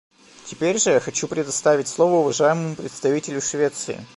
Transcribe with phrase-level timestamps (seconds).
[0.47, 4.03] Теперь же я хочу предоставить слово уважаемому представителю Швеции.